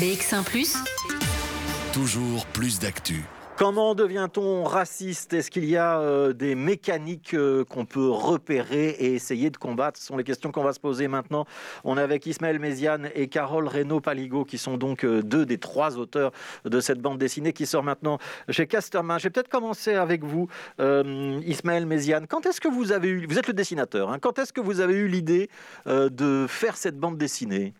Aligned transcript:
BX1⁇ 0.00 0.42
Toujours 1.92 2.46
plus 2.46 2.78
d'actu. 2.78 3.22
Comment 3.58 3.94
devient-on 3.94 4.64
raciste? 4.64 5.34
Est-ce 5.34 5.50
qu'il 5.50 5.66
y 5.66 5.76
a 5.76 6.00
euh, 6.00 6.32
des 6.32 6.54
mécaniques 6.54 7.34
euh, 7.34 7.66
qu'on 7.66 7.84
peut 7.84 8.08
repérer 8.08 8.88
et 8.98 9.12
essayer 9.12 9.50
de 9.50 9.58
combattre? 9.58 10.00
Ce 10.00 10.06
sont 10.06 10.16
les 10.16 10.24
questions 10.24 10.52
qu'on 10.52 10.62
va 10.62 10.72
se 10.72 10.80
poser 10.80 11.06
maintenant. 11.06 11.44
On 11.84 11.98
est 11.98 12.00
avec 12.00 12.24
Ismaël 12.24 12.58
Méziane 12.58 13.10
et 13.14 13.28
Carole 13.28 13.68
Reynaud-Paligo, 13.68 14.46
qui 14.46 14.56
sont 14.56 14.78
donc 14.78 15.04
euh, 15.04 15.22
deux 15.22 15.44
des 15.44 15.58
trois 15.58 15.98
auteurs 15.98 16.32
de 16.64 16.80
cette 16.80 17.02
bande 17.02 17.18
dessinée 17.18 17.52
qui 17.52 17.66
sort 17.66 17.82
maintenant 17.82 18.16
chez 18.48 18.66
Casterman. 18.66 19.18
Je 19.18 19.24
vais 19.24 19.30
peut-être 19.30 19.50
commencer 19.50 19.92
avec 19.92 20.24
vous, 20.24 20.48
Ismaël 20.78 21.84
Méziane. 21.84 22.26
Quand 22.26 22.46
est-ce 22.46 22.62
que 22.62 22.68
vous 22.68 22.92
avez 22.92 23.08
eu, 23.08 23.26
vous 23.28 23.38
êtes 23.38 23.48
le 23.48 23.52
dessinateur, 23.52 24.10
hein, 24.10 24.18
quand 24.18 24.38
est-ce 24.38 24.54
que 24.54 24.62
vous 24.62 24.80
avez 24.80 24.94
eu 24.94 25.08
l'idée 25.08 25.50
de 25.84 26.46
faire 26.48 26.78
cette 26.78 26.96
bande 26.96 27.18
dessinée? 27.18 27.74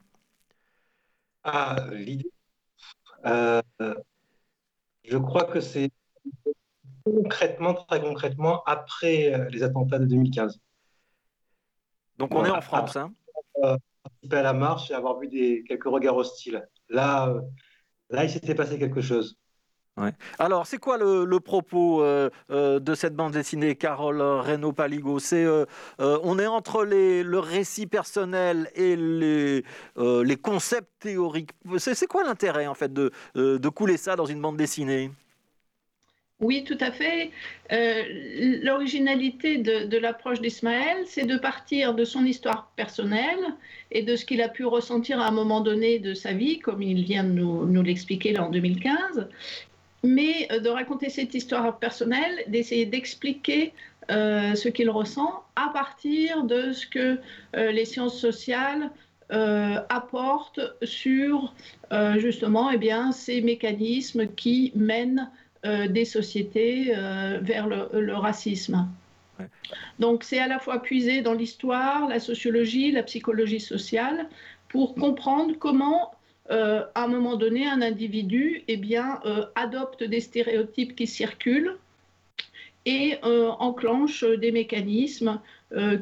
Ah, 1.43 1.87
l'idée 1.93 2.31
je 5.11 5.19
crois 5.19 5.45
que 5.45 5.61
c'est 5.61 5.91
concrètement, 7.05 7.75
très 7.75 8.01
concrètement, 8.01 8.63
après 8.65 9.35
euh, 9.35 9.49
les 9.51 9.63
attentats 9.63 9.99
de 9.99 10.07
2015. 10.07 10.61
Donc 12.19 12.35
on 12.35 12.45
est 12.45 12.51
en 12.51 12.61
France. 12.61 12.97
Hein 12.97 13.13
euh, 13.65 13.77
participer 14.03 14.37
à 14.37 14.43
la 14.43 14.53
marche 14.53 14.91
et 14.91 14.95
avoir 14.95 15.19
vu 15.19 15.29
des, 15.29 15.65
quelques 15.67 15.85
regards 15.85 16.17
hostiles. 16.17 16.67
Là, 16.89 17.29
euh, 17.29 17.41
là 18.11 18.25
il 18.25 18.31
s'était 18.31 18.55
passé 18.55 18.79
quelque 18.79 19.01
chose. 19.01 19.37
Alors, 20.39 20.67
c'est 20.67 20.79
quoi 20.79 20.99
le, 20.99 21.41
propos 21.41 22.03
euh, 22.03 22.31
euh, 22.51 22.81
de 22.81 22.95
cette 22.95 23.15
bande 23.15 23.33
dessinée, 23.33 23.75
Carole 23.77 24.21
Renaud 24.21 24.73
Paligo 24.73 25.19
C'est 25.19 25.45
euh, 25.45 25.67
on 25.99 26.39
est 26.39 26.47
entre 26.47 26.85
le 26.85 27.39
récit 27.39 27.87
personnel 27.87 28.71
et 28.75 28.97
les, 28.97 29.65
concepts 30.37 30.91
théoriques. 31.01 31.51
C'est 31.79 32.07
quoi 32.07 32.25
l'intérêt 32.25 32.67
en 32.67 32.75
fait 32.75 32.93
de, 32.93 33.13
de 33.35 33.69
couler 33.69 33.97
ça 33.97 34.17
dans 34.17 34.27
une 34.27 34.41
bande 34.41 34.57
dessinée? 34.57 35.11
Oui, 36.41 36.65
tout 36.65 36.79
à 36.81 36.91
fait. 36.91 37.31
L'originalité 38.63 39.59
de, 39.59 39.99
l'approche 39.99 40.41
d'Ismaël, 40.41 41.05
c'est 41.05 41.27
de 41.27 41.37
partir 41.37 41.95
de 41.95 42.05
son 42.05 42.25
histoire 42.25 42.73
personnelle 42.77 43.55
et 43.91 44.03
de 44.03 44.17
ce 44.17 44.25
qu'il 44.25 44.41
a 44.41 44.49
pu 44.49 44.65
ressentir 44.65 45.21
à 45.21 45.27
un 45.27 45.33
moment 45.33 45.61
donné 45.61 45.99
de 45.99 46.15
sa 46.15 46.33
vie, 46.33 46.59
comme 46.59 46.81
il 46.83 47.05
vient 47.05 47.25
de 47.25 47.33
nous, 47.33 47.67
nous 47.67 47.83
l'expliquer 47.83 48.33
là 48.33 48.45
en 48.45 48.51
2015, 48.51 49.29
mais 50.03 50.49
euh, 50.51 50.61
de 50.61 50.69
raconter 50.69 51.11
cette 51.11 51.35
histoire 51.35 51.79
personnelle, 51.79 52.45
d'essayer 52.49 52.87
d'expliquer 52.87 53.73
euh, 54.11 54.55
ce 54.55 54.69
qu'il 54.69 54.91
ressent 54.91 55.45
à 55.57 55.71
partir 55.73 56.45
de 56.45 56.73
ce 56.73 56.87
que 56.87 57.19
euh, 57.57 57.73
les 57.73 57.85
sciences 57.85 58.19
sociales 58.19 58.91
apportent 59.91 60.59
sur 60.83 61.55
justement 62.17 62.73
eh 62.73 62.79
bien, 62.79 63.13
ces 63.13 63.41
mécanismes 63.43 64.27
qui 64.27 64.73
mènent 64.75 65.31
des 65.65 66.05
sociétés 66.05 66.93
vers 67.41 67.69
le, 67.69 68.13
racisme. 68.15 68.89
Donc 70.01 70.25
c'est 70.25 70.41
à 70.41 70.49
la 70.49 70.59
fois 70.59 70.83
puiser 70.83 71.23
dans 71.23 71.33
l'histoire, 71.33 72.09
la 72.09 72.19
sociologie, 72.19 72.91
la 72.91 73.05
psychologie 73.05 73.61
sociale 73.61 74.29
pour 74.69 74.97
comprendre 74.97 75.55
comment 75.61 76.11
euh, 76.51 76.85
à 76.95 77.05
un 77.05 77.07
moment 77.07 77.37
donné, 77.37 77.67
un 77.67 77.81
individu 77.81 78.65
eh 78.67 78.77
bien, 78.77 79.21
euh, 79.25 79.47
adopte 79.55 80.03
des 80.03 80.21
stéréotypes 80.21 80.97
qui 80.97 81.07
circulent 81.07 81.77
et 82.87 83.19
euh, 83.25 83.49
enclenche 83.59 84.25
des 84.25 84.53
mécanismes 84.53 85.41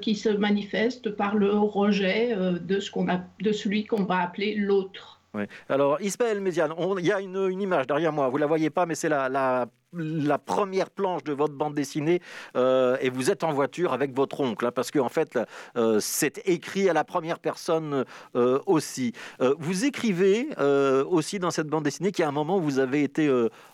qui 0.01 0.15
se 0.15 0.31
manifestent 0.31 1.11
par 1.11 1.37
le 1.37 1.51
rejet 1.51 2.35
de, 2.35 2.81
ce 2.81 2.91
qu'on 2.91 3.07
a, 3.11 3.21
de 3.43 3.53
celui 3.53 3.85
qu'on 3.85 4.05
va 4.05 4.21
appeler 4.21 4.55
l'autre. 4.55 5.21
Alors, 5.69 6.01
Ismaël 6.01 6.41
Méziane, 6.41 6.73
il 6.99 7.05
y 7.05 7.13
a 7.13 7.21
une, 7.21 7.61
image 7.61 7.87
derrière 7.87 8.11
moi, 8.11 8.31
vous 8.31 8.39
ne 8.39 8.41
la 8.41 8.47
voyez 8.47 8.71
pas, 8.71 8.87
mais 8.87 8.95
c'est 8.95 9.11
la, 9.11 9.29
la 9.29 9.67
la 9.93 10.39
première 10.39 10.91
planche 10.91 11.25
de 11.25 11.33
votre 11.33 11.55
bande 11.55 11.75
dessinée 11.75 12.21
euh, 12.57 12.97
et 13.01 13.11
vous 13.11 13.31
êtes 13.31 13.45
en 13.45 13.53
voiture 13.53 13.93
avec 13.93 14.15
votre 14.15 14.41
oncle, 14.41 14.67
hein, 14.67 14.73
parce 14.73 14.91
qu'en 14.91 15.07
en 15.07 15.09
fait, 15.09 15.39
euh, 15.77 16.01
c'est 16.01 16.47
écrit 16.47 16.89
à 16.89 16.93
la 16.93 17.05
première 17.05 17.39
personne 17.39 18.05
euh, 18.37 18.59
aussi. 18.67 19.13
vous 19.59 19.85
écrivez 19.85 20.49
aussi 20.59 21.39
dans 21.39 21.51
cette 21.51 21.69
bande 21.69 21.85
dessinée 21.85 22.13
qu'à 22.13 22.29
un 22.29 22.33
moment, 22.33 22.59
vous 22.59 22.79
avez 22.79 23.03
été 23.03 23.31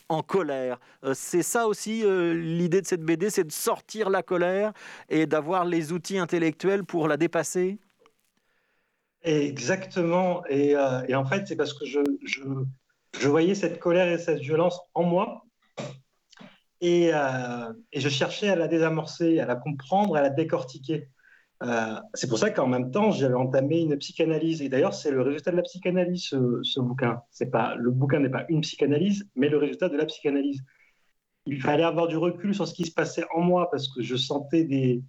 en 0.08 0.22
colère. 0.22 0.78
c'est 1.14 1.42
ça 1.42 1.66
aussi 1.66 2.04
l'idée 2.04 2.80
de 2.80 2.86
cette 2.86 3.02
BD, 3.02 3.30
c'est 3.30 3.44
de 3.44 3.52
sortir 3.52 4.10
la 4.10 4.22
colère 4.22 4.72
et 5.08 5.26
d'avoir 5.26 5.64
les 5.64 5.92
outils 5.92 6.18
intellectuels 6.18 6.84
pour 6.84 7.08
la 7.08 7.16
dépasser? 7.16 7.78
Exactement. 9.22 10.44
Et, 10.48 10.76
en 10.76 11.24
fait, 11.24 11.46
c'est 11.46 11.56
parce 11.56 11.74
que 11.74 11.86
je, 11.86 12.00
je 13.18 13.28
voyais 13.28 13.54
cette 13.54 13.80
colère 13.80 14.08
et 14.08 14.18
cette 14.18 14.40
violence 14.40 14.80
en 14.94 15.02
moi 15.02 15.43
euh, 16.84 17.72
et, 17.92 18.00
je 18.00 18.08
cherchais 18.08 18.48
à 18.48 18.56
la 18.56 18.68
désamorcer, 18.68 19.40
à 19.40 19.46
la 19.46 19.56
comprendre, 19.56 20.16
à 20.16 20.22
la 20.22 20.30
décortiquer. 20.30 21.08
Euh, 21.62 21.94
c'est 22.14 22.28
pour 22.28 22.38
ça 22.38 22.50
qu'en 22.50 22.66
même 22.66 22.90
temps, 22.90 23.10
j'avais 23.10 23.34
entamé 23.34 23.80
une 23.80 23.96
psychanalyse. 23.98 24.60
Et 24.62 24.68
d'ailleurs, 24.68 24.94
c'est 24.94 25.10
le 25.10 25.22
résultat 25.22 25.50
de 25.50 25.56
la 25.56 25.62
psychanalyse, 25.62 26.34
ce, 26.62 26.80
bouquin. 26.80 27.22
C'est 27.30 27.50
pas, 27.50 27.74
le 27.76 27.90
bouquin 27.90 28.20
n'est 28.20 28.28
pas 28.28 28.44
une 28.48 28.60
psychanalyse, 28.60 29.28
mais 29.36 29.48
le 29.48 29.58
résultat 29.58 29.88
de 29.88 29.96
la 29.96 30.06
psychanalyse. 30.06 30.62
Il 31.46 31.60
fallait 31.60 31.84
avoir 31.84 32.08
du 32.08 32.16
recul 32.16 32.54
sur 32.54 32.66
ce 32.66 32.74
qui 32.74 32.84
se 32.84 32.92
passait 32.92 33.24
en 33.34 33.40
moi 33.40 33.70
parce 33.70 33.88
que 33.88 34.02
je 34.02 34.16
sentais 34.16 34.64
des. 34.64 35.02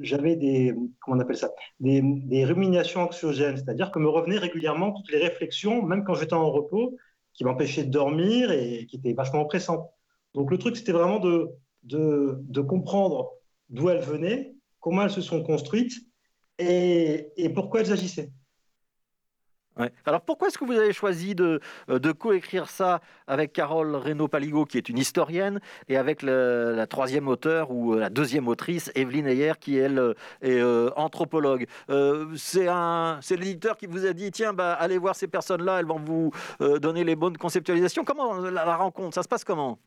J'avais 0.00 0.36
des. 0.36 0.74
Comment 1.00 1.16
on 1.16 1.20
appelle 1.20 1.36
ça 1.36 1.50
des, 1.80 2.00
des 2.02 2.44
ruminations 2.44 3.00
anxiogènes. 3.00 3.56
C'est-à-dire 3.56 3.90
que 3.90 3.98
me 3.98 4.08
revenaient 4.08 4.38
régulièrement 4.38 4.92
toutes 4.92 5.10
les 5.10 5.18
réflexions, 5.18 5.82
même 5.82 6.04
quand 6.04 6.14
j'étais 6.14 6.34
en 6.34 6.50
repos, 6.50 6.96
qui 7.34 7.44
m'empêchaient 7.44 7.84
de 7.84 7.90
dormir 7.90 8.52
et 8.52 8.86
qui 8.86 8.96
étaient 8.96 9.12
vachement 9.12 9.42
oppressantes. 9.42 9.90
Donc 10.34 10.50
le 10.50 10.58
truc, 10.58 10.76
c'était 10.76 10.92
vraiment 10.92 11.20
de, 11.20 12.60
comprendre 12.62 13.30
d'où 13.68 13.88
elles 13.88 14.02
venaient, 14.02 14.54
comment 14.80 15.02
elles 15.02 15.10
se 15.10 15.20
sont 15.20 15.42
construites 15.42 15.94
et, 16.58 17.50
pourquoi 17.54 17.80
elles 17.80 17.92
agissaient. 17.92 18.30
Alors 20.04 20.20
pourquoi 20.20 20.48
est-ce 20.48 20.58
que 20.58 20.66
vous 20.66 20.76
avez 20.76 20.92
choisi 20.92 21.34
de, 21.34 21.60
coécrire 22.18 22.68
ça 22.68 23.00
avec 23.26 23.54
Carole 23.54 23.96
Reynaud-Paligo, 23.96 24.66
qui 24.66 24.76
est 24.76 24.90
une 24.90 24.98
historienne, 24.98 25.60
et 25.88 25.96
avec 25.96 26.22
la 26.22 26.86
troisième 26.86 27.26
auteure 27.26 27.70
ou 27.70 27.94
la 27.94 28.10
deuxième 28.10 28.48
autrice, 28.48 28.92
Evelyne 28.94 29.26
Ayer, 29.26 29.54
qui 29.58 29.78
elle 29.78 30.14
est 30.42 30.60
euh, 30.60 30.90
anthropologue 30.96 31.66
euh, 31.88 32.26
C'est 32.36 33.36
l'éditeur 33.36 33.78
qui 33.78 33.86
vous 33.86 34.04
a 34.04 34.12
dit, 34.12 34.30
tiens, 34.30 34.52
bah, 34.52 34.74
allez 34.74 34.98
voir 34.98 35.16
ces 35.16 35.26
personnes-là, 35.26 35.80
elles 35.80 35.86
vont 35.86 36.00
vous 36.00 36.32
euh, 36.60 36.78
donner 36.78 37.02
les 37.02 37.16
bonnes 37.16 37.38
conceptualisations. 37.38 38.04
Comment 38.04 38.34
la 38.34 38.76
rencontre? 38.76 39.14
Ça 39.14 39.22
se 39.22 39.28
passe 39.28 39.42
comment? 39.42 39.78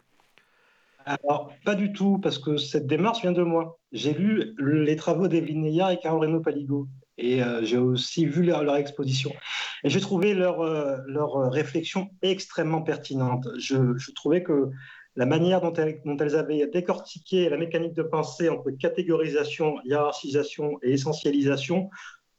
Alors, 1.06 1.54
pas 1.64 1.76
du 1.76 1.94
tout, 1.94 2.18
parce 2.18 2.40
que 2.40 2.58
cette 2.58 2.88
démarche 2.88 3.22
vient 3.22 3.32
de 3.32 3.44
moi. 3.44 3.80
J'ai 3.92 4.14
lu 4.14 4.56
les 4.58 4.96
travaux 4.96 5.28
d'Evelyne 5.28 5.62
Neya 5.62 5.94
et 5.94 6.00
Carol 6.00 6.22
Reno 6.22 6.40
Paligo, 6.40 6.88
et 7.18 7.44
euh, 7.44 7.64
j'ai 7.64 7.78
aussi 7.78 8.26
vu 8.26 8.44
leur, 8.44 8.76
exposition. 8.76 9.32
Et 9.84 9.90
j'ai 9.90 10.02
trouvé 10.02 10.34
leur, 10.34 10.62
euh, 10.62 10.98
leur 11.06 11.52
réflexion 11.52 12.10
extrêmement 12.24 12.82
pertinente. 12.82 13.48
Je, 13.58 14.12
trouvais 14.14 14.42
que 14.42 14.72
la 15.16 15.28
manière 15.28 15.62
dont 15.62 15.74
elles, 15.74 16.02
dont 16.06 16.18
elles, 16.18 16.36
avaient 16.36 16.68
décortiqué 16.68 17.50
la 17.50 17.58
mécanique 17.58 17.94
de 17.94 18.04
pensée 18.04 18.50
entre 18.50 18.72
catégorisation, 18.72 19.78
hiérarchisation 19.86 20.80
et 20.82 20.94
essentialisation 20.94 21.90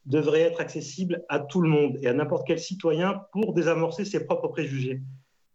devrait 0.05 0.41
être 0.41 0.61
accessible 0.61 1.23
à 1.29 1.39
tout 1.39 1.61
le 1.61 1.69
monde 1.69 1.97
et 2.01 2.07
à 2.07 2.13
n'importe 2.13 2.45
quel 2.47 2.59
citoyen 2.59 3.21
pour 3.31 3.53
désamorcer 3.53 4.05
ses 4.05 4.25
propres 4.25 4.47
préjugés. 4.49 5.01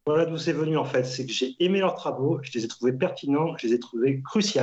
Voilà 0.06 0.24
d'où 0.26 0.36
c'est 0.36 0.52
venu 0.52 0.76
en 0.76 0.84
fait. 0.84 1.04
C'est 1.04 1.26
que 1.26 1.32
j'ai 1.32 1.54
aimé 1.60 1.80
leurs 1.80 1.94
travaux, 1.94 2.40
je 2.42 2.50
les 2.52 2.64
ai 2.64 2.68
trouvés 2.68 2.92
pertinents, 2.92 3.56
je 3.56 3.66
les 3.66 3.74
ai 3.74 3.78
trouvés 3.78 4.20
cruciaux. 4.22 4.62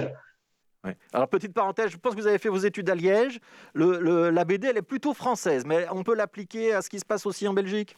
Alors, 1.13 1.27
petite 1.27 1.53
parenthèse, 1.53 1.91
je 1.91 1.97
pense 1.97 2.15
que 2.15 2.21
vous 2.21 2.27
avez 2.27 2.37
fait 2.37 2.49
vos 2.49 2.57
études 2.57 2.89
à 2.89 2.95
Liège. 2.95 3.39
Le, 3.73 4.29
la 4.29 4.45
BD, 4.45 4.67
elle 4.67 4.77
est 4.77 4.81
plutôt 4.81 5.13
française, 5.13 5.65
mais 5.65 5.85
on 5.91 6.03
peut 6.03 6.15
l'appliquer 6.15 6.73
à 6.73 6.81
ce 6.81 6.89
qui 6.89 6.99
se 6.99 7.05
passe 7.05 7.25
aussi 7.25 7.47
en 7.47 7.53
Belgique? 7.53 7.95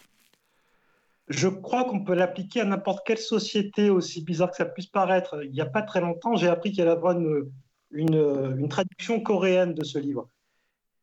Je 1.27 1.47
crois 1.47 1.85
qu'on 1.85 2.03
peut 2.03 2.15
l'appliquer 2.15 2.61
à 2.61 2.65
n'importe 2.65 3.05
quelle 3.05 3.19
société, 3.19 3.89
aussi 3.89 4.23
bizarre 4.23 4.49
que 4.49 4.57
ça 4.57 4.65
puisse 4.65 4.87
paraître. 4.87 5.43
Il 5.43 5.51
n'y 5.51 5.61
a 5.61 5.65
pas 5.65 5.83
très 5.83 6.01
longtemps, 6.01 6.35
j'ai 6.35 6.47
appris 6.47 6.71
qu'il 6.71 6.83
y 6.83 6.87
avait 6.87 6.99
une, 7.11 7.51
une, 7.91 8.55
une, 8.57 8.67
traduction 8.67 9.21
coréenne 9.21 9.73
de 9.73 9.83
ce 9.83 9.99
livre. 9.99 10.27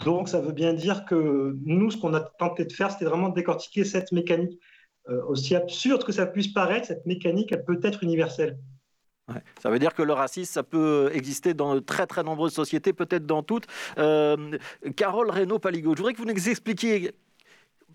Donc, 0.04 0.28
ça 0.28 0.40
veut 0.40 0.52
bien 0.52 0.74
dire 0.74 1.04
que 1.04 1.56
nous, 1.64 1.90
ce 1.90 1.96
qu'on 1.96 2.14
a 2.14 2.20
tenté 2.20 2.64
de 2.64 2.72
faire, 2.72 2.90
c'était 2.90 3.04
vraiment 3.04 3.28
de 3.28 3.34
décortiquer 3.34 3.84
cette 3.84 4.12
mécanique 4.12 4.60
aussi 5.28 5.56
absurde 5.56 6.04
que 6.04 6.12
ça 6.12 6.26
puisse 6.26 6.48
paraître, 6.48 6.86
cette 6.86 7.06
mécanique, 7.06 7.52
elle 7.52 7.64
peut 7.64 7.80
être 7.82 8.02
universelle. 8.02 8.58
Ça 9.62 9.70
veut 9.70 9.78
dire 9.78 9.94
que 9.94 10.02
le 10.02 10.12
racisme, 10.12 10.52
ça 10.52 10.62
peut 10.62 11.10
exister 11.12 11.52
dans 11.52 11.74
de 11.74 11.80
très 11.80 12.06
très 12.06 12.22
nombreuses 12.22 12.54
sociétés, 12.54 12.92
peut-être 12.92 13.26
dans 13.26 13.42
toutes. 13.42 13.66
Euh, 13.98 14.56
Carole 14.96 15.30
Reynaud-Paligo, 15.30 15.92
je 15.92 15.98
voudrais 15.98 16.14
que 16.14 16.18
vous 16.18 16.24
nous 16.24 16.48
expliquiez 16.48 17.12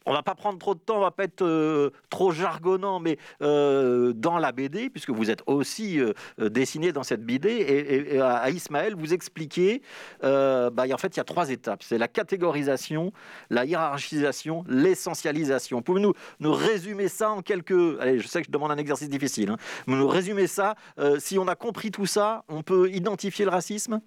on 0.05 0.13
va 0.13 0.23
pas 0.23 0.35
prendre 0.35 0.59
trop 0.59 0.73
de 0.73 0.79
temps, 0.79 0.97
on 0.97 1.01
va 1.01 1.11
pas 1.11 1.23
être 1.23 1.43
euh, 1.43 1.91
trop 2.09 2.31
jargonnant, 2.31 2.99
mais 2.99 3.17
euh, 3.41 4.13
dans 4.13 4.37
la 4.37 4.51
BD, 4.51 4.89
puisque 4.89 5.09
vous 5.09 5.29
êtes 5.29 5.43
aussi 5.45 5.99
euh, 5.99 6.13
dessiné 6.37 6.91
dans 6.91 7.03
cette 7.03 7.23
BD, 7.23 7.49
et, 7.49 8.19
à, 8.19 8.49
Ismaël, 8.49 8.95
vous 8.95 9.13
expliquez, 9.13 9.81
bah, 10.21 10.71
en 10.91 10.97
fait, 10.97 11.15
il 11.15 11.17
y 11.17 11.19
a 11.19 11.23
trois 11.23 11.49
étapes. 11.49 11.83
C'est 11.83 11.97
la 11.97 12.07
catégorisation, 12.07 13.11
la 13.49 13.65
hiérarchisation, 13.65 14.63
l'essentialisation. 14.67 15.81
Pouvez-nous 15.81 16.13
nous 16.39 16.53
résumer 16.53 17.07
ça 17.07 17.31
en 17.31 17.41
quelques... 17.41 17.99
Allez, 17.99 18.19
je 18.19 18.27
sais 18.27 18.41
que 18.41 18.47
je 18.47 18.51
demande 18.51 18.71
un 18.71 18.77
exercice 18.77 19.09
difficile. 19.09 19.49
Hein. 19.51 19.57
Nous 19.87 20.07
résumer 20.07 20.47
ça. 20.47 20.75
si 21.19 21.39
on 21.39 21.47
a 21.47 21.55
compris 21.55 21.91
tout 21.91 22.05
ça, 22.05 22.43
on 22.47 22.61
peut 22.61 22.89
identifier 22.91 23.45
le 23.45 23.51
racisme? 23.51 24.01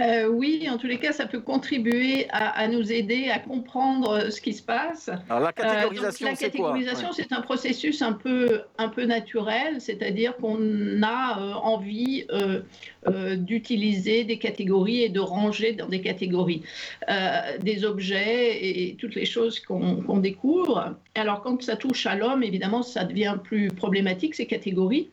Euh, 0.00 0.28
oui, 0.28 0.68
en 0.70 0.78
tous 0.78 0.86
les 0.86 0.98
cas, 0.98 1.12
ça 1.12 1.26
peut 1.26 1.40
contribuer 1.40 2.28
à, 2.30 2.68
nous 2.68 2.92
aider 2.92 3.30
à 3.30 3.38
comprendre 3.38 4.10
euh, 4.10 4.30
ce 4.30 4.40
qui 4.40 4.52
se 4.52 4.62
passe. 4.62 5.10
Alors 5.28 5.42
la 5.42 5.52
catégorisation, 5.52 6.28
euh, 6.28 6.32
c'est 6.36 6.50
quoi 6.56 6.72
La 6.72 6.78
catégorisation, 6.78 7.12
c'est 7.12 7.32
un 7.32 7.40
processus 7.40 8.00
un 8.02 8.12
peu, 8.12 8.62
un 8.78 8.88
peu 8.88 9.04
naturel, 9.04 9.80
c'est-à-dire 9.80 10.36
qu'on 10.36 11.02
a 11.02 11.58
envie 11.62 12.26
d'utiliser 13.38 14.24
des 14.24 14.38
catégories 14.38 15.02
et 15.02 15.08
de 15.08 15.20
ranger 15.20 15.72
dans 15.72 15.88
des 15.88 16.00
catégories 16.00 16.62
des 17.60 17.84
objets 17.84 18.58
et 18.64 18.96
toutes 18.96 19.14
les 19.14 19.24
choses 19.24 19.60
qu'on 19.60 20.18
découvre. 20.18 20.96
Alors 21.14 21.42
quand 21.42 21.62
ça 21.62 21.76
touche 21.76 22.06
à 22.06 22.14
l'homme, 22.14 22.42
évidemment, 22.42 22.82
ça 22.82 23.04
devient 23.04 23.36
plus 23.42 23.68
problématique, 23.68 24.34
ces 24.34 24.46
catégories, 24.46 25.08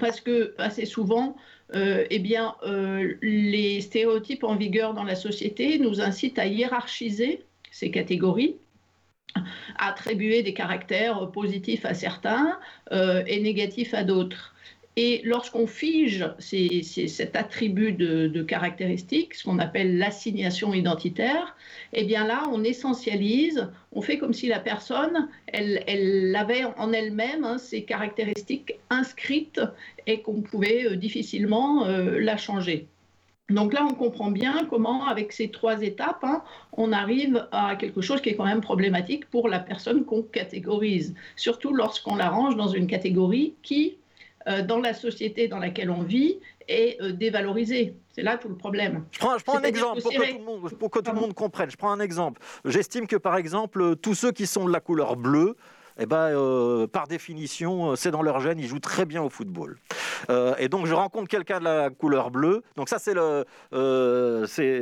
parce 0.00 0.20
que 0.20 0.54
assez 0.58 0.86
souvent, 0.86 1.36
euh, 1.74 2.06
eh 2.10 2.18
bien, 2.18 2.54
euh, 2.62 3.14
les 3.20 3.80
stéréotypes 3.80 4.44
en 4.44 4.56
vigueur 4.56 4.94
dans 4.94 5.04
la 5.04 5.14
société 5.14 5.78
nous 5.78 6.00
incitent 6.00 6.38
à 6.38 6.46
hiérarchiser 6.46 7.44
ces 7.70 7.90
catégories 7.90 8.56
à 9.76 9.90
attribuer 9.90 10.42
des 10.42 10.54
caractères 10.54 11.30
positifs 11.30 11.84
à 11.84 11.94
certains 11.94 12.58
euh, 12.92 13.22
et 13.26 13.40
négatifs 13.40 13.94
à 13.94 14.02
d'autres. 14.02 14.54
Et 15.00 15.22
lorsqu'on 15.22 15.68
fige 15.68 16.26
cet 16.40 17.36
attribut 17.36 17.92
de, 17.92 18.42
caractéristique, 18.42 19.34
ce 19.34 19.44
qu'on 19.44 19.60
appelle 19.60 19.96
l'assignation 19.96 20.74
identitaire, 20.74 21.54
eh 21.92 22.02
bien 22.02 22.26
là, 22.26 22.42
on 22.52 22.64
essentialise, 22.64 23.68
on 23.92 24.02
fait 24.02 24.18
comme 24.18 24.32
si 24.32 24.48
la 24.48 24.58
personne, 24.58 25.28
elle, 25.46 25.84
elle 25.86 26.34
avait 26.34 26.64
en 26.64 26.92
elle-même 26.92 27.44
hein, 27.44 27.58
ces 27.58 27.84
caractéristiques 27.84 28.74
inscrites 28.90 29.60
et 30.08 30.20
qu'on 30.20 30.42
pouvait 30.42 30.86
euh, 30.86 30.96
difficilement 30.96 31.86
euh, 31.86 32.18
la 32.18 32.36
changer. 32.36 32.88
Donc 33.50 33.74
là, 33.74 33.86
on 33.88 33.94
comprend 33.94 34.32
bien 34.32 34.66
comment, 34.68 35.06
avec 35.06 35.32
ces 35.32 35.48
trois 35.48 35.80
étapes, 35.80 36.24
hein, 36.24 36.42
on 36.72 36.90
arrive 36.90 37.46
à 37.52 37.76
quelque 37.76 38.00
chose 38.00 38.20
qui 38.20 38.30
est 38.30 38.34
quand 38.34 38.46
même 38.46 38.62
problématique 38.62 39.30
pour 39.30 39.48
la 39.48 39.60
personne 39.60 40.04
qu'on 40.04 40.22
catégorise, 40.22 41.14
surtout 41.36 41.72
lorsqu'on 41.72 42.16
la 42.16 42.30
range 42.30 42.56
dans 42.56 42.66
une 42.66 42.88
catégorie 42.88 43.54
qui, 43.62 43.97
dans 44.62 44.80
la 44.80 44.94
société 44.94 45.48
dans 45.48 45.58
laquelle 45.58 45.90
on 45.90 46.02
vit 46.02 46.38
est 46.68 47.00
euh, 47.00 47.12
dévalorisée. 47.12 47.96
C'est 48.12 48.22
là 48.22 48.36
tout 48.36 48.48
le 48.48 48.56
problème. 48.56 49.04
Je 49.12 49.18
prends, 49.18 49.58
un 49.58 49.62
exemple 49.62 50.02
pour, 50.02 50.90
que 50.90 51.00
tout 51.00 51.12
le 51.12 51.20
monde 51.20 51.34
comprenne. 51.34 51.70
Je 51.70 51.76
prends 51.76 51.92
un 51.92 52.00
exemple. 52.00 52.40
J'estime 52.64 53.06
que, 53.06 53.16
par 53.16 53.36
exemple, 53.36 53.96
tous 53.96 54.14
ceux 54.14 54.32
qui 54.32 54.46
sont 54.46 54.66
de 54.66 54.72
la 54.72 54.80
couleur 54.80 55.16
bleue, 55.16 55.56
eh 55.98 56.06
ben, 56.06 56.28
euh, 56.28 56.86
par 56.86 57.08
définition, 57.08 57.90
euh, 57.90 57.96
c'est 57.96 58.12
dans 58.12 58.22
leur 58.22 58.38
gène, 58.40 58.60
ils 58.60 58.68
jouent 58.68 58.78
très 58.78 59.04
bien 59.04 59.20
au 59.20 59.28
football. 59.28 59.78
Euh, 60.30 60.54
et 60.58 60.68
donc, 60.68 60.86
je 60.86 60.94
rencontre 60.94 61.28
quelqu'un 61.28 61.58
de 61.58 61.64
la 61.64 61.90
couleur 61.90 62.30
bleue. 62.30 62.62
Donc, 62.76 62.88
ça, 62.88 62.98
c'est 63.00 63.14
le, 63.14 63.44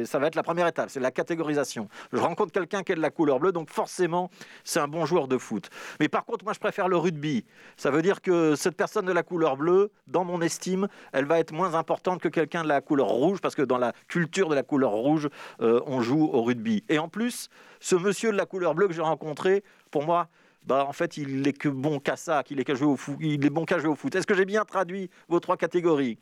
ça 0.04 0.18
va 0.18 0.26
être 0.26 0.34
la 0.34 0.42
première 0.42 0.66
étape, 0.66 0.90
c'est 0.90 1.00
la 1.00 1.10
catégorisation. 1.10 1.88
Je 2.12 2.18
rencontre 2.18 2.52
quelqu'un 2.52 2.82
qui 2.82 2.92
est 2.92 2.96
de 2.96 3.00
la 3.00 3.10
couleur 3.10 3.40
bleue, 3.40 3.52
donc 3.52 3.70
forcément, 3.70 4.30
c'est 4.62 4.80
un 4.80 4.88
bon 4.88 5.06
joueur 5.06 5.26
de 5.26 5.38
foot. 5.38 5.70
Mais 6.00 6.08
par 6.08 6.24
contre, 6.26 6.44
moi, 6.44 6.52
je 6.52 6.60
préfère 6.60 6.88
le 6.88 6.98
rugby. 6.98 7.46
Ça 7.78 7.90
veut 7.90 8.02
dire 8.02 8.20
que 8.20 8.54
cette 8.54 8.76
personne 8.76 9.06
de 9.06 9.12
la 9.12 9.22
couleur 9.22 9.56
bleue, 9.56 9.90
dans 10.06 10.24
mon 10.24 10.42
estime, 10.42 10.86
elle 11.12 11.24
va 11.24 11.38
être 11.38 11.52
moins 11.52 11.74
importante 11.74 12.20
que 12.20 12.28
quelqu'un 12.28 12.62
de 12.62 12.69
la 12.69 12.82
couleur 12.82 13.08
rouge, 13.08 13.40
parce 13.40 13.54
que 13.54 13.62
dans 13.62 13.78
la 13.78 13.92
culture 14.08 14.50
de 14.50 14.54
la 14.54 14.62
couleur 14.62 14.90
rouge, 14.90 15.28
on 15.60 16.00
joue 16.00 16.28
au 16.30 16.42
rugby. 16.42 16.84
Et 16.88 16.98
en 16.98 17.08
plus, 17.08 17.48
ce 17.80 17.96
monsieur 17.96 18.32
de 18.32 18.36
la 18.36 18.46
couleur 18.46 18.74
bleue 18.74 18.88
que 18.88 18.94
j'ai 18.94 19.02
rencontré, 19.02 19.62
pour 19.90 20.04
moi, 20.04 20.28
bah, 20.66 20.84
en 20.88 20.92
fait, 20.92 21.16
il 21.16 21.42
n'est 21.42 21.52
que 21.52 21.68
bon 21.68 22.00
qu'à 22.00 22.16
ça, 22.16 22.42
qu'il 22.42 22.60
est, 22.60 22.64
qu'à 22.64 22.74
jouer 22.74 22.88
au 22.88 22.96
foot. 22.96 23.16
Il 23.20 23.44
est 23.44 23.50
bon 23.50 23.64
qu'à 23.64 23.78
jouer 23.78 23.88
au 23.88 23.94
foot. 23.94 24.14
Est-ce 24.14 24.26
que 24.26 24.34
j'ai 24.34 24.44
bien 24.44 24.64
traduit 24.64 25.10
vos 25.28 25.40
trois 25.40 25.56
catégories? 25.56 26.18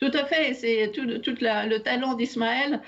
Tout 0.00 0.10
à 0.12 0.24
fait, 0.26 0.54
c'est 0.54 0.92
tout, 0.92 1.02
le 1.06 1.78
talent 1.78 2.14
d'Ismaël, 2.14 2.80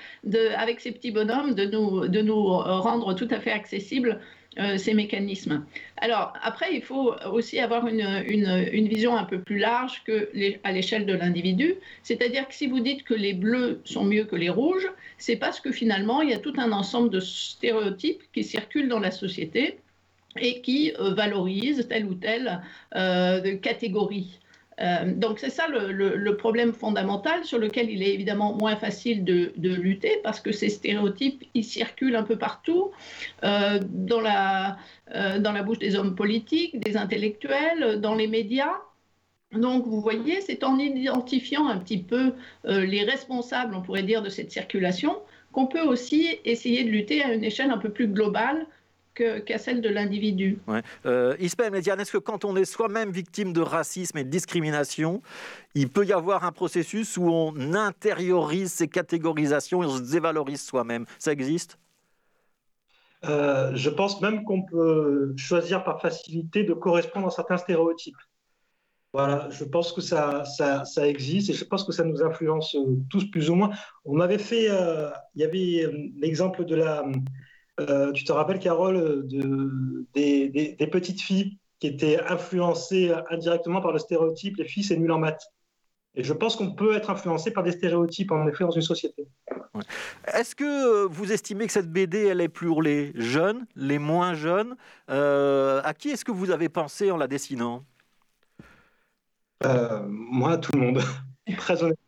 avec 0.55 0.79
ses 0.79 0.91
petits 0.91 1.11
bonhommes, 1.11 1.55
de 1.55 1.65
nous, 1.65 2.07
de 2.07 2.21
nous 2.21 2.43
rendre 2.47 3.13
tout 3.15 3.27
à 3.31 3.39
fait 3.39 3.51
accessibles 3.51 4.21
euh, 4.59 4.77
ces 4.77 4.93
mécanismes. 4.93 5.65
Alors 5.97 6.33
après, 6.41 6.73
il 6.73 6.81
faut 6.81 7.13
aussi 7.31 7.59
avoir 7.59 7.87
une, 7.87 8.23
une, 8.27 8.87
vision 8.89 9.15
un 9.15 9.23
peu 9.23 9.39
plus 9.39 9.57
large 9.57 10.03
que 10.05 10.29
à 10.65 10.73
l'échelle 10.73 11.05
de 11.05 11.13
l'individu. 11.13 11.75
C'est-à-dire 12.03 12.45
que 12.49 12.53
si 12.53 12.67
vous 12.67 12.81
dites 12.81 13.03
que 13.03 13.13
les 13.13 13.31
bleus 13.33 13.79
sont 13.85 14.03
mieux 14.03 14.25
que 14.25 14.35
les 14.35 14.49
rouges, 14.49 14.91
c'est 15.17 15.37
parce 15.37 15.61
que 15.61 15.71
finalement, 15.71 16.21
il 16.21 16.31
y 16.31 16.33
a 16.33 16.37
tout 16.37 16.53
un 16.57 16.73
ensemble 16.73 17.09
de 17.09 17.21
stéréotypes 17.21 18.23
qui 18.33 18.43
circulent 18.43 18.89
dans 18.89 18.99
la 18.99 19.11
société 19.11 19.79
et 20.39 20.61
qui 20.61 20.93
euh, 20.99 21.13
valorise 21.13 21.87
telle 21.87 22.05
ou 22.05 22.15
telle 22.15 22.61
euh, 22.95 23.57
catégorie. 23.57 24.39
Euh, 24.79 25.13
donc 25.13 25.37
c'est 25.37 25.49
ça 25.49 25.67
le, 25.67 26.31
problème 26.37 26.73
fondamental 26.73 27.43
sur 27.43 27.59
lequel 27.59 27.89
il 27.89 28.01
est 28.01 28.13
évidemment 28.13 28.55
moins 28.55 28.75
facile 28.75 29.23
de, 29.23 29.51
lutter 29.57 30.19
parce 30.23 30.39
que 30.39 30.51
ces 30.51 30.69
stéréotypes, 30.69 31.43
ils 31.53 31.63
circulent 31.63 32.15
un 32.15 32.23
peu 32.23 32.37
partout 32.37 32.91
dans, 33.43 34.21
la, 34.21 34.77
dans 35.13 35.51
la 35.51 35.61
bouche 35.61 35.77
des 35.77 35.95
hommes 35.95 36.15
politiques, 36.15 36.79
des 36.79 36.97
intellectuels, 36.97 37.99
dans 38.01 38.15
les 38.15 38.27
médias. 38.27 38.73
Donc 39.51 39.85
vous 39.85 40.01
voyez, 40.01 40.41
c'est 40.41 40.63
en 40.63 40.79
identifiant 40.79 41.67
un 41.67 41.77
petit 41.77 41.99
peu 41.99 42.33
les 42.63 43.03
responsables, 43.03 43.75
on 43.75 43.81
pourrait 43.81 44.03
dire, 44.03 44.23
de 44.23 44.29
cette 44.29 44.51
circulation 44.51 45.15
qu'on 45.51 45.67
peut 45.67 45.81
aussi 45.81 46.39
essayer 46.45 46.83
de 46.83 46.89
lutter 46.89 47.21
à 47.21 47.33
une 47.33 47.43
échelle 47.43 47.71
un 47.71 47.77
peu 47.77 47.89
plus 47.89 48.07
globale 48.07 48.65
qu'à 49.13 49.57
celle 49.57 49.81
de 49.81 49.89
l'individu. 49.89 50.59
Ouais. 50.67 50.81
Euh, 51.05 51.35
Ismaël 51.39 51.75
est-ce 51.75 52.11
que 52.11 52.17
quand 52.17 52.45
on 52.45 52.55
est 52.55 52.65
soi-même 52.65 53.11
victime 53.11 53.53
de 53.53 53.61
racisme 53.61 54.17
et 54.17 54.23
de 54.23 54.29
discrimination, 54.29 55.21
il 55.75 55.89
peut 55.89 56.05
y 56.05 56.13
avoir 56.13 56.43
un 56.43 56.51
processus 56.51 57.17
où 57.17 57.29
on 57.29 57.73
intériorise 57.73 58.71
ces 58.71 58.87
catégorisations 58.87 59.83
et 59.83 59.85
on 59.85 59.97
se 59.97 60.11
dévalorise 60.11 60.61
soi-même? 60.61 61.05
Ça 61.19 61.31
existe? 61.31 61.77
Euh, 63.25 63.71
Je 63.75 63.89
pense 63.89 64.21
même 64.21 64.43
qu'on 64.43 64.63
peut 64.63 65.33
choisir 65.37 65.83
par 65.83 66.01
facilité 66.01 66.63
de 66.63 66.73
correspondre 66.73 67.27
à 67.27 67.31
certains 67.31 67.57
stéréotypes. 67.57 68.17
Voilà, 69.13 69.49
je 69.49 69.65
pense 69.65 69.91
que 69.91 69.99
ça, 69.99 70.45
ça, 70.45 70.85
ça, 70.85 71.05
existe 71.05 71.49
et 71.49 71.53
je 71.53 71.65
pense 71.65 71.83
que 71.83 71.91
ça 71.91 72.05
nous 72.05 72.23
influence 72.23 72.77
tous 73.09 73.29
plus 73.29 73.49
ou 73.49 73.55
moins. 73.55 73.71
On 74.05 74.15
m'avait 74.15 74.37
fait, 74.37 74.67
euh, 74.69 75.09
il 75.35 75.41
y 75.41 75.43
avait 75.43 75.83
euh, 75.83 76.09
l'exemple 76.15 76.63
de 76.63 76.75
la, 76.75 77.03
euh, 77.79 78.11
tu 78.11 78.23
te 78.23 78.31
rappelles, 78.31 78.59
Carole, 78.59 79.27
de, 79.27 80.05
des, 80.13 80.89
petites 80.91 81.21
filles 81.21 81.57
qui 81.79 81.87
étaient 81.87 82.19
influencées 82.21 83.13
indirectement 83.29 83.81
par 83.81 83.91
le 83.91 83.99
stéréotype 83.99 84.57
les 84.57 84.65
filles, 84.65 84.83
c'est 84.83 84.97
nul 84.97 85.11
en 85.11 85.19
maths. 85.19 85.51
Et 86.13 86.23
je 86.23 86.33
pense 86.33 86.57
qu'on 86.57 86.73
peut 86.73 86.93
être 86.93 87.09
influencé 87.09 87.51
par 87.51 87.63
des 87.63 87.71
stéréotypes, 87.71 88.31
en 88.31 88.45
effet, 88.47 88.65
dans 88.65 88.71
une 88.71 88.81
société. 88.81 89.27
Est-ce 90.33 90.55
que 90.55 91.05
vous 91.05 91.31
estimez 91.31 91.67
que 91.67 91.71
cette 91.71 91.89
BD, 91.89 92.25
elle 92.25 92.41
est 92.41 92.49
pour 92.49 92.81
les 92.81 93.13
jeunes, 93.15 93.65
les 93.75 93.97
moins 93.97 94.33
jeunes? 94.33 94.75
Euh, 95.09 95.81
À 95.85 95.93
qui 95.93 96.09
est-ce 96.09 96.25
que 96.25 96.31
vous 96.31 96.51
avez 96.51 96.67
pensé 96.67 97.11
en 97.11 97.17
la 97.17 97.27
dessinant? 97.27 97.85
Euh, 99.63 100.01
Moi, 100.05 100.51
à 100.51 100.57
tout 100.57 100.73
le 100.73 100.79
monde. 100.79 101.01
Très 101.57 101.81
honnêtement. 101.81 102.03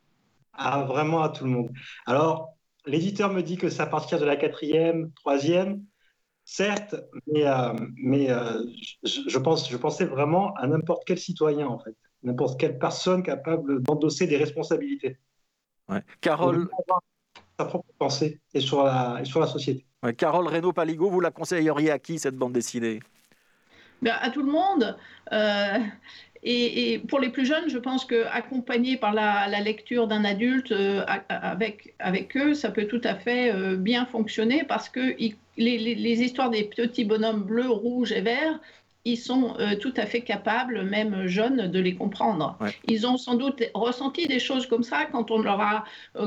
Ah, 0.52 0.84
vraiment 0.84 1.22
à 1.22 1.30
tout 1.30 1.44
le 1.44 1.50
monde. 1.50 1.70
Alors, 2.06 2.54
l'éditeur 2.86 3.32
me 3.32 3.42
dit 3.42 3.56
que 3.56 3.68
c'est 3.68 3.82
à 3.82 3.86
partir 3.86 4.18
de 4.18 4.24
la 4.24 4.36
quatrième, 4.36 5.10
troisième, 5.12 5.84
certes, 6.44 6.94
mais, 7.26 7.46
euh, 7.46 7.72
mais 7.96 8.30
euh, 8.30 8.62
je, 9.02 9.38
pense, 9.38 9.70
je 9.70 9.76
pensais 9.76 10.04
vraiment 10.04 10.54
à 10.54 10.66
n'importe 10.66 11.04
quel 11.06 11.18
citoyen, 11.18 11.66
en 11.66 11.78
fait, 11.78 11.96
n'importe 12.22 12.58
quelle 12.60 12.78
personne 12.78 13.22
capable 13.22 13.82
d'endosser 13.82 14.26
des 14.26 14.36
responsabilités. 14.36 15.18
Ouais. 15.88 16.02
Carole. 16.20 16.68
Sa 17.58 17.66
propre 17.66 17.86
pensée 17.98 18.40
et 18.52 18.60
sur 18.60 18.82
la, 18.82 19.18
et 19.20 19.24
sur 19.24 19.38
la 19.38 19.46
société. 19.46 19.86
Carole 20.18 20.48
Reynaud-Paligo, 20.48 21.08
vous 21.08 21.20
la 21.20 21.30
conseilleriez 21.30 21.90
à 21.90 21.98
qui 21.98 22.18
cette 22.18 22.36
bande 22.36 22.52
dessinée? 22.52 23.00
Ben, 24.02 24.16
À 24.20 24.30
tout 24.30 24.42
le 24.42 24.50
monde. 24.50 24.96
Euh, 25.32 25.78
et, 26.46 26.98
pour 27.08 27.20
les 27.20 27.30
plus 27.30 27.46
jeunes, 27.46 27.68
je 27.68 27.78
pense 27.78 28.04
qu'accompagné 28.04 28.98
par 28.98 29.14
la, 29.14 29.48
lecture 29.60 30.06
d'un 30.06 30.24
adulte 30.24 30.72
euh, 30.72 31.02
avec, 31.28 31.94
avec 31.98 32.36
eux, 32.36 32.52
ça 32.52 32.70
peut 32.70 32.86
tout 32.86 33.00
à 33.02 33.14
fait 33.14 33.50
euh, 33.50 33.76
bien 33.76 34.04
fonctionner 34.04 34.62
parce 34.64 34.90
que 34.90 35.16
les, 35.56 36.22
histoires 36.22 36.50
des 36.50 36.64
petits 36.64 37.06
bonhommes 37.06 37.44
bleus, 37.44 37.70
rouges 37.70 38.12
et 38.12 38.20
verts, 38.20 38.60
ils 39.06 39.16
sont 39.16 39.54
euh, 39.58 39.76
tout 39.76 39.94
à 39.96 40.04
fait 40.04 40.20
capables, 40.20 40.82
même 40.82 41.26
jeunes, 41.26 41.70
de 41.70 41.78
les 41.78 41.94
comprendre. 41.94 42.58
Ils 42.88 43.06
ont 43.06 43.16
sans 43.16 43.36
doute 43.36 43.62
ressenti 43.72 44.26
des 44.26 44.38
choses 44.38 44.66
comme 44.66 44.82
ça 44.82 45.06
quand 45.10 45.30
on 45.30 45.40
leur 45.40 45.60
a 45.60 45.84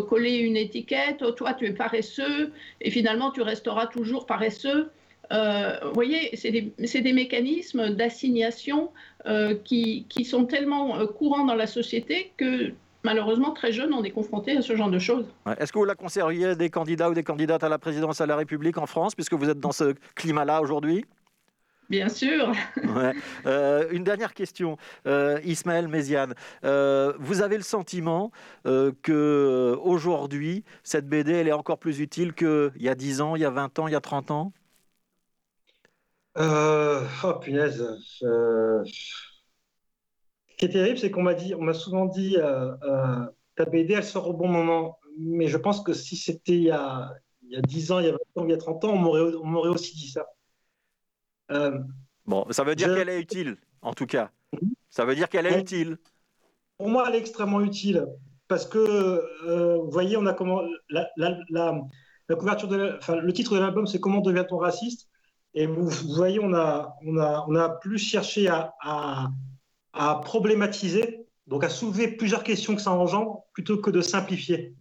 collé 0.10 0.38
une 0.38 0.58
étiquette, 0.58 1.22
oh, 1.22 1.32
toi 1.32 1.54
tu 1.54 1.66
es 1.66 1.72
paresseux, 1.72 2.52
et 2.82 2.90
finalement 2.90 3.30
tu 3.32 3.42
resteras 3.42 3.86
toujours 3.86 4.26
paresseux. 4.26 4.90
Vous 5.31 5.93
voyez, 5.93 6.36
c'est 6.36 6.51
des, 6.51 7.13
mécanismes 7.13 7.89
d'assignation 7.89 8.91
qui, 9.63 10.05
qui, 10.10 10.25
sont 10.25 10.46
tellement 10.46 11.05
courants 11.07 11.46
dans 11.46 11.55
la 11.55 11.67
société 11.67 12.31
que 12.38 12.74
malheureusement, 13.03 13.51
très 13.51 13.72
jeune, 13.72 13.93
on 13.93 14.03
est 14.03 14.12
confronté 14.12 14.57
à 14.57 14.62
ce 14.62 14.75
genre 14.75 14.89
de 14.89 15.00
choses. 15.00 15.25
Est-ce 15.60 15.72
que 15.72 15.79
vous 15.79 15.86
la 15.86 15.96
conserviez 15.96 16.55
des 16.55 16.69
candidats 16.69 17.10
ou 17.10 17.13
des 17.13 17.24
candidates 17.24 17.63
à 17.63 17.69
la 17.69 17.77
présidence 17.77 18.19
à 18.19 18.25
la 18.25 18.36
République 18.36 18.77
en 18.77 18.86
France, 18.86 19.15
puisque 19.15 19.34
vous 19.34 19.50
êtes 19.50 19.60
dans 19.60 19.72
ce 19.72 19.96
climat-là 20.15 20.62
aujourd'hui? 20.62 21.05
Bien 21.89 22.10
sûr. 22.10 22.51
Euh, 23.46 23.88
une 23.91 24.03
dernière 24.03 24.34
question, 24.34 24.77
euh, 25.05 25.39
Ismaël 25.46 25.88
Méziane. 25.88 26.34
Euh, 26.65 27.13
vous 27.19 27.41
avez 27.41 27.55
le 27.55 27.63
sentiment 27.63 28.31
que 28.65 29.77
aujourd'hui, 29.81 30.63
cette 30.84 31.07
BD, 31.07 31.31
elle 31.34 31.48
est 31.48 31.53
encore 31.53 31.77
plus 31.77 32.00
utile 32.00 32.34
qu'il 32.34 32.72
y 32.77 32.89
a 32.89 32.96
10 32.96 33.22
ans, 33.22 33.36
il 33.36 33.41
y 33.41 33.46
a 33.46 33.50
20 33.50 33.79
ans, 33.79 33.88
il 33.88 33.93
y 33.93 33.96
a 33.96 34.01
30 34.01 34.31
ans? 34.31 34.51
Oh 36.39 37.34
punaise 37.41 37.84
qui 40.58 40.65
est 40.65 40.70
terrible, 40.70 40.98
c'est 40.98 41.12
qu'on 41.12 41.24
m'a 41.24 41.36
dit, 41.36 41.53
on 41.56 41.62
m'a 41.62 41.74
souvent 41.74 42.06
dit, 42.06 42.36
euh, 42.38 42.75
euh, 42.84 43.25
ta 43.56 43.65
BD, 43.65 43.94
elle 43.94 44.03
sort 44.03 44.27
au 44.27 44.34
bon 44.34 44.48
moment. 44.48 45.00
Mais 45.20 45.48
je 45.48 45.58
pense 45.58 45.82
que 45.82 45.94
si 45.94 46.15
c'était 46.15 46.53
il, 46.53 46.63
y 46.63 46.72
a, 46.72 47.13
il 47.44 47.51
y 47.51 47.56
a 47.56 47.62
10 47.62 47.91
ans, 47.91 48.00
il 48.00 48.08
y 48.08 48.10
a 48.10 48.17
20 48.36 48.41
ans, 48.41 48.46
il 48.46 48.51
y 48.51 48.53
a 48.53 48.58
30 48.58 48.84
ans, 48.86 48.94
on 48.94 48.98
m'aurait 48.98 49.70
aussi 49.70 49.96
dit 49.96 50.10
ça. 50.10 50.25
Euh, 51.51 51.79
bon, 52.25 52.46
ça 52.50 52.63
veut 52.63 52.75
dire 52.75 52.94
qu'elle 52.94 53.10
est 53.10 53.22
utile, 53.22 53.58
en 53.82 53.94
tout 53.94 54.06
cas. 54.06 54.32
Ça 54.89 55.06
veut 55.06 55.15
dire 55.15 55.29
qu'elle 55.29 55.46
est 55.46 55.60
utile. 55.60 55.98
Pour 56.77 56.89
moi, 56.89 57.06
elle 57.08 57.15
est 57.15 57.20
extrêmement 57.20 57.62
utile. 57.62 58.08
Parce 58.48 58.65
que, 58.65 58.77
euh, 58.77 59.77
vous 59.77 59.91
voyez, 59.91 60.17
on 60.17 60.25
a 60.25 60.34
comment. 60.34 60.62
La, 60.89 61.08
la, 61.17 61.38
la, 61.50 62.36
couverture 62.36 62.67
de 62.67 62.96
enfin, 62.98 63.15
le 63.15 63.34
titre 63.34 63.56
de 63.56 63.60
l'album, 63.60 63.88
c'est 63.88 64.00
Comment 64.00 64.22
devient-on 64.22 64.58
raciste 64.58 65.10
Et 65.54 65.66
vous, 65.66 65.89
voyez, 66.16 66.39
on 66.39 66.54
a, 66.54 66.96
on, 67.06 67.18
a, 67.18 67.46
on 67.48 67.56
a 67.56 67.70
plus 67.70 67.98
cherché 67.98 68.48
à, 68.48 68.74
à 69.94 70.22
problématiser, 70.24 71.25
donc 71.48 71.63
à 71.63 71.70
soulever 71.70 72.10
plusieurs 72.10 72.44
questions 72.44 72.75
que 72.75 72.82
ça 72.82 72.92
engendre, 72.92 73.44
plutôt 73.54 73.77
que 73.77 73.89
de 73.89 74.01
simplifier. 74.01 74.75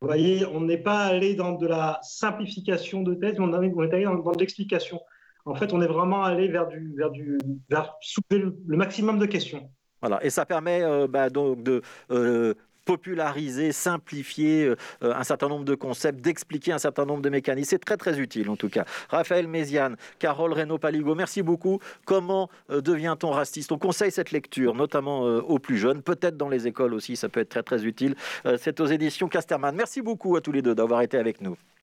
Vous 0.00 0.08
voyez, 0.08 0.44
on 0.46 0.60
n'est 0.60 0.78
pas 0.78 1.04
allé 1.04 1.34
dans 1.34 1.52
de 1.52 1.66
la 1.66 1.98
simplification 2.02 3.02
de 3.02 3.14
thèse, 3.14 3.38
mais 3.38 3.44
on, 3.44 3.82
est 3.82 3.92
allé 3.94 4.04
dans, 4.04 4.14
de 4.14 4.38
l'explication. 4.38 5.00
En 5.46 5.54
fait, 5.54 5.72
on 5.72 5.80
est 5.80 5.86
vraiment 5.86 6.22
allé 6.22 6.48
vers, 6.48 6.66
du, 6.66 6.94
vers, 6.96 7.10
du, 7.10 7.38
vers 7.70 7.96
soulever 8.00 8.44
le, 8.66 8.76
maximum 8.76 9.18
de 9.18 9.26
questions. 9.26 9.70
Voilà, 10.02 10.22
et 10.22 10.28
ça 10.28 10.44
permet 10.44 10.82
euh, 10.82 11.06
bah, 11.08 11.30
donc 11.30 11.62
de 11.62 11.80
euh, 12.10 12.54
populariser, 12.86 13.72
simplifier 13.72 14.64
euh, 14.64 14.76
un 15.02 15.24
certain 15.24 15.48
nombre 15.48 15.66
de 15.66 15.74
concepts, 15.74 16.22
d'expliquer 16.22 16.72
un 16.72 16.78
certain 16.78 17.04
nombre 17.04 17.20
de 17.20 17.28
mécanismes. 17.28 17.68
C'est 17.68 17.84
très 17.84 17.98
très 17.98 18.18
utile 18.18 18.48
en 18.48 18.56
tout 18.56 18.70
cas. 18.70 18.86
Raphaël 19.10 19.46
Méziane, 19.48 19.96
Carole 20.18 20.54
Reynaud-Paligo, 20.54 21.14
merci 21.14 21.42
beaucoup. 21.42 21.80
Comment 22.06 22.48
euh, 22.70 22.80
devient-on 22.80 23.30
raciste? 23.30 23.72
On 23.72 23.78
conseille 23.78 24.12
cette 24.12 24.30
lecture, 24.30 24.74
notamment 24.74 25.26
euh, 25.26 25.40
aux 25.40 25.58
plus 25.58 25.76
jeunes, 25.76 26.00
peut-être 26.00 26.38
dans 26.38 26.48
les 26.48 26.66
écoles 26.66 26.94
aussi, 26.94 27.16
ça 27.16 27.28
peut 27.28 27.40
être 27.40 27.50
très 27.50 27.62
très 27.62 27.84
utile. 27.84 28.14
C'est 28.58 28.80
aux 28.80 28.86
éditions 28.86 29.28
Casterman. 29.28 29.74
Merci 29.74 30.00
beaucoup 30.00 30.36
à 30.36 30.40
tous 30.40 30.52
les 30.52 30.62
deux 30.62 30.74
d'avoir 30.74 31.02
été 31.02 31.18
avec 31.18 31.40
nous. 31.40 31.56